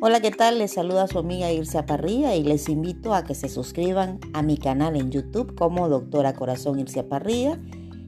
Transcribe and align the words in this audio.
Hola, 0.00 0.20
¿qué 0.20 0.30
tal? 0.30 0.58
Les 0.58 0.74
saluda 0.74 1.08
su 1.08 1.18
amiga 1.18 1.50
Ircia 1.50 1.84
Parrilla 1.84 2.36
y 2.36 2.44
les 2.44 2.68
invito 2.68 3.14
a 3.14 3.24
que 3.24 3.34
se 3.34 3.48
suscriban 3.48 4.20
a 4.32 4.42
mi 4.42 4.56
canal 4.56 4.94
en 4.94 5.10
YouTube 5.10 5.56
como 5.56 5.88
Doctora 5.88 6.34
Corazón 6.34 6.78
Ircia 6.78 7.08
Parrilla 7.08 7.58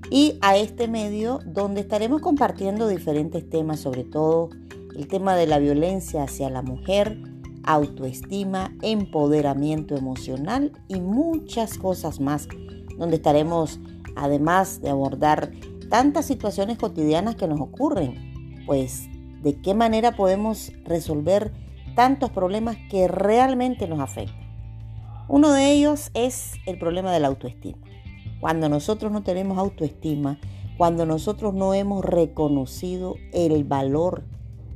y 0.08 0.38
a 0.40 0.56
este 0.56 0.87
medio 0.87 1.40
donde 1.45 1.80
estaremos 1.80 2.22
compartiendo 2.22 2.87
diferentes 2.87 3.51
temas, 3.51 3.80
sobre 3.80 4.04
todo 4.04 4.51
el 4.94 5.08
tema 5.08 5.34
de 5.34 5.48
la 5.48 5.58
violencia 5.58 6.22
hacia 6.22 6.48
la 6.48 6.62
mujer, 6.62 7.21
autoestima, 7.65 8.72
empoderamiento 8.83 9.97
emocional 9.97 10.70
y 10.87 11.01
muchas 11.01 11.76
cosas 11.76 12.20
más, 12.20 12.47
donde 12.98 13.16
estaremos, 13.16 13.80
además 14.15 14.80
de 14.80 14.90
abordar 14.90 15.51
tantas 15.88 16.25
situaciones 16.27 16.79
cotidianas 16.79 17.34
que 17.34 17.48
nos 17.48 17.61
ocurren, 17.61 18.62
pues 18.65 19.09
de 19.43 19.61
qué 19.61 19.75
manera 19.75 20.15
podemos 20.15 20.70
resolver 20.84 21.51
tantos 21.95 22.30
problemas 22.30 22.77
que 22.91 23.09
realmente 23.09 23.87
nos 23.89 24.01
afectan. 24.01 24.48
Uno 25.29 25.53
de 25.53 25.73
ellos 25.73 26.11
es 26.15 26.55
el 26.67 26.79
problema 26.79 27.12
de 27.12 27.21
la 27.21 27.29
autoestima. 27.29 27.79
Cuando 28.41 28.69
nosotros 28.69 29.12
no 29.12 29.23
tenemos 29.23 29.59
autoestima, 29.59 30.39
cuando 30.77 31.07
nosotros 31.07 31.55
no 31.55 31.75
hemos 31.75 32.05
reconocido 32.05 33.17
el 33.33 33.65
valor 33.65 34.25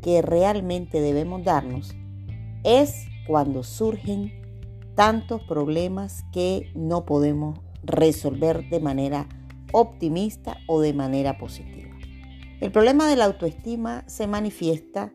que 0.03 0.23
realmente 0.23 1.01
debemos 1.01 1.43
darnos, 1.45 1.95
es 2.63 3.07
cuando 3.27 3.63
surgen 3.63 4.33
tantos 4.95 5.43
problemas 5.43 6.25
que 6.31 6.71
no 6.75 7.05
podemos 7.05 7.59
resolver 7.83 8.69
de 8.69 8.81
manera 8.81 9.29
optimista 9.73 10.59
o 10.69 10.81
de 10.81 10.93
manera 10.93 11.37
positiva. 11.39 11.91
El 12.61 12.71
problema 12.71 13.09
de 13.09 13.17
la 13.17 13.25
autoestima 13.25 14.05
se 14.07 14.27
manifiesta 14.27 15.11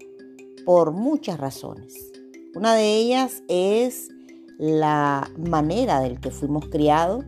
por 0.66 0.92
muchas 0.92 1.40
razones. 1.40 2.12
Una 2.56 2.74
de 2.76 2.98
ellas 2.98 3.44
es 3.48 4.10
la 4.58 5.30
manera 5.38 6.02
del 6.02 6.20
que 6.20 6.32
fuimos 6.32 6.66
criados, 6.68 7.24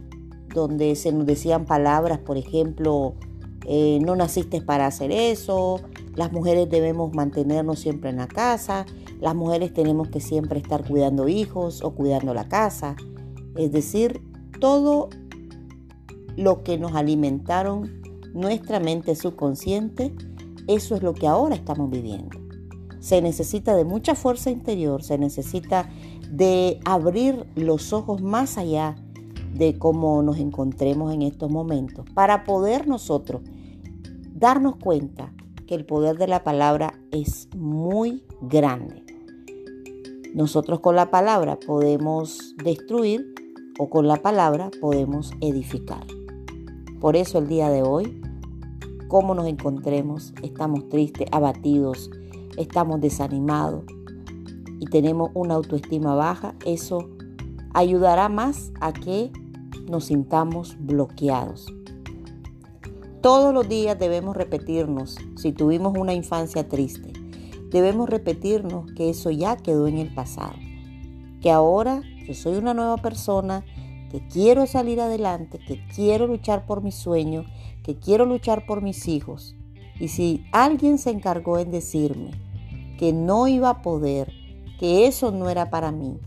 donde 0.54 0.96
se 0.96 1.12
nos 1.12 1.26
decían 1.26 1.66
palabras, 1.66 2.20
por 2.20 2.38
ejemplo, 2.38 3.16
eh, 3.66 4.00
no 4.04 4.16
naciste 4.16 4.62
para 4.62 4.88
hacer 4.88 5.12
eso, 5.12 5.80
las 6.16 6.32
mujeres 6.32 6.70
debemos 6.70 7.14
mantenernos 7.14 7.80
siempre 7.80 8.10
en 8.10 8.18
la 8.18 8.28
casa, 8.28 8.86
las 9.22 9.36
mujeres 9.36 9.74
tenemos 9.74 10.10
que 10.10 10.20
siempre 10.20 10.60
estar 10.60 10.86
cuidando 10.86 11.30
hijos 11.30 11.84
o 11.84 11.92
cuidando 11.96 12.34
la 12.34 12.50
casa. 12.50 12.96
Es 13.56 13.72
decir, 13.72 14.22
todo 14.60 15.10
lo 16.36 16.64
que 16.64 16.78
nos 16.78 16.96
alimentaron 16.96 18.02
nuestra 18.34 18.80
mente 18.80 19.16
subconsciente, 19.16 20.14
eso 20.68 20.96
es 20.96 21.04
lo 21.04 21.14
que 21.14 21.28
ahora 21.28 21.56
estamos 21.56 21.90
viviendo 21.90 22.41
se 23.02 23.22
necesita 23.22 23.76
de 23.76 23.84
mucha 23.84 24.16
fuerza 24.16 24.52
interior, 24.52 25.04
se 25.04 25.18
necesita 25.18 25.90
de 26.32 26.80
abrir 26.86 27.46
los 27.56 27.92
ojos 27.92 28.22
más 28.22 28.58
allá 28.58 28.96
de 29.54 29.78
cómo 29.78 30.22
nos 30.22 30.38
encontremos 30.38 31.14
en 31.14 31.24
estos 31.24 31.52
momentos 31.52 32.06
para 32.14 32.46
poder 32.46 32.88
nosotros 32.88 33.42
darnos 34.34 34.78
cuenta 34.78 35.34
que 35.68 35.76
el 35.76 35.86
poder 35.86 36.18
de 36.18 36.28
la 36.28 36.44
palabra 36.44 36.94
es 37.12 37.50
muy 37.56 38.24
grande. 38.40 39.04
Nosotros 40.34 40.80
con 40.80 40.96
la 40.96 41.10
palabra 41.10 41.60
podemos 41.60 42.56
destruir 42.64 43.34
o 43.80 43.90
con 43.90 44.08
la 44.08 44.18
palabra 44.18 44.70
podemos 44.80 45.32
edificar. 45.42 46.06
Por 47.00 47.16
eso 47.16 47.40
el 47.40 47.48
día 47.48 47.70
de 47.70 47.82
hoy, 47.82 48.22
cómo 49.08 49.34
nos 49.34 49.48
encontremos, 49.48 50.34
estamos 50.44 50.88
tristes, 50.88 51.28
abatidos, 51.32 52.12
estamos 52.58 53.02
desanimados 53.02 53.84
y 54.80 54.86
tenemos 54.86 55.32
una 55.34 55.56
autoestima 55.56 56.16
baja, 56.16 56.56
eso 56.66 57.10
ayudará 57.74 58.30
más 58.30 58.72
a 58.82 58.94
que 58.94 59.32
nos 59.90 60.06
sintamos 60.06 60.76
bloqueados. 60.80 61.68
Todos 63.22 63.54
los 63.54 63.70
días 63.70 64.00
debemos 64.00 64.36
repetirnos, 64.36 65.18
si 65.36 65.52
tuvimos 65.52 65.96
una 65.96 66.14
infancia 66.14 66.68
triste, 66.68 67.14
debemos 67.70 68.10
repetirnos 68.10 68.92
que 68.94 69.12
eso 69.12 69.30
ya 69.30 69.56
quedó 69.58 69.88
en 69.88 70.00
el 70.00 70.14
pasado, 70.14 70.56
que 71.40 71.52
ahora 71.52 72.02
yo 72.26 72.34
soy 72.34 72.58
una 72.58 72.74
nueva 72.74 72.98
persona, 72.98 73.64
que 74.10 74.28
quiero 74.28 74.66
salir 74.66 75.00
adelante, 75.00 75.60
que 75.60 75.86
quiero 75.96 76.28
luchar 76.28 76.66
por 76.66 76.82
mis 76.84 76.96
sueños, 76.96 77.46
que 77.84 77.98
quiero 77.98 78.26
luchar 78.26 78.66
por 78.66 78.82
mis 78.82 79.08
hijos. 79.08 79.56
Y 80.02 80.08
si 80.08 80.44
alguien 80.52 80.98
se 80.98 81.12
encargó 81.12 81.60
en 81.60 81.70
decirme 81.70 82.32
que 82.98 83.14
no 83.14 83.48
iba 83.48 83.70
a 83.70 83.82
poder, 83.84 84.34
que 84.80 85.06
eso 85.06 85.32
no 85.32 85.48
era 85.48 85.70
para 85.70 85.92
mí, 85.92 86.20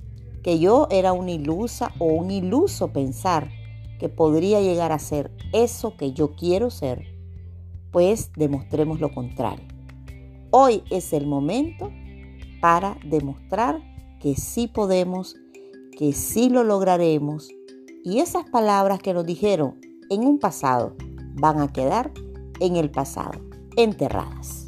que 0.44 0.60
yo 0.60 0.86
era 0.92 1.12
una 1.12 1.32
ilusa 1.32 1.90
o 1.98 2.04
un 2.04 2.30
iluso 2.30 2.92
pensar 2.92 3.50
que 3.98 4.08
podría 4.08 4.60
llegar 4.60 4.92
a 4.92 5.00
ser 5.00 5.32
eso 5.52 5.96
que 5.96 6.12
yo 6.12 6.36
quiero 6.36 6.70
ser, 6.70 7.04
pues 7.90 8.30
demostremos 8.36 9.00
lo 9.00 9.12
contrario. 9.12 9.66
Hoy 10.52 10.84
es 10.88 11.12
el 11.12 11.26
momento 11.26 11.90
para 12.60 12.96
demostrar 13.04 13.82
que 14.20 14.36
sí 14.36 14.68
podemos, 14.68 15.34
que 15.98 16.12
sí 16.12 16.48
lo 16.48 16.62
lograremos 16.62 17.50
y 18.04 18.20
esas 18.20 18.48
palabras 18.50 19.00
que 19.00 19.14
nos 19.14 19.26
dijeron 19.26 19.80
en 20.10 20.20
un 20.20 20.38
pasado 20.38 20.94
van 21.34 21.60
a 21.60 21.72
quedar 21.72 22.12
en 22.60 22.76
el 22.76 22.92
pasado, 22.92 23.32
enterradas. 23.76 24.63